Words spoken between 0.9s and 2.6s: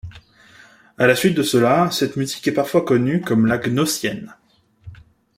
À la suite de cela, cette musique est